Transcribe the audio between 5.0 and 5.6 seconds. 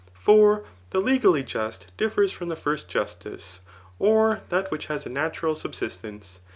a natural